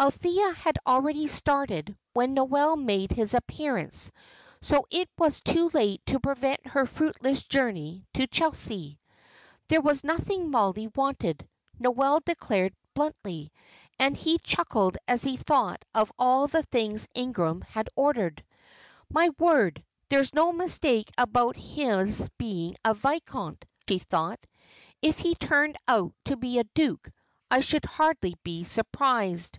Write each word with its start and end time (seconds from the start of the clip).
Althea 0.00 0.50
had 0.52 0.78
already 0.86 1.28
started 1.28 1.94
when 2.14 2.32
Noel 2.32 2.74
made 2.74 3.12
his 3.12 3.34
appearance, 3.34 4.10
so 4.62 4.86
it 4.88 5.10
was 5.18 5.42
too 5.42 5.68
late 5.74 6.00
to 6.06 6.18
prevent 6.18 6.68
her 6.68 6.86
fruitless 6.86 7.44
journey 7.44 8.06
to 8.14 8.26
Chelsea. 8.26 8.98
There 9.68 9.82
was 9.82 10.02
nothing 10.02 10.50
Mollie 10.50 10.88
wanted, 10.96 11.46
Noel 11.78 12.20
declared, 12.24 12.74
bluntly, 12.94 13.52
and 13.98 14.16
he 14.16 14.38
chuckled 14.38 14.96
as 15.06 15.22
he 15.22 15.36
thought 15.36 15.84
of 15.94 16.10
all 16.18 16.46
the 16.46 16.62
things 16.62 17.06
Ingram 17.14 17.60
had 17.60 17.90
ordered. 17.94 18.42
"My 19.10 19.28
word, 19.38 19.84
there's 20.08 20.32
no 20.32 20.50
mistake 20.50 21.10
about 21.18 21.56
his 21.56 22.30
being 22.38 22.74
a 22.86 22.94
viscount," 22.94 23.66
he 23.86 23.98
thought. 23.98 24.40
"If 25.02 25.18
he 25.18 25.34
turned 25.34 25.76
out 25.86 26.14
to 26.24 26.38
be 26.38 26.58
a 26.58 26.64
duke 26.74 27.10
I 27.50 27.60
should 27.60 27.84
hardly 27.84 28.34
be 28.42 28.64
surprised." 28.64 29.58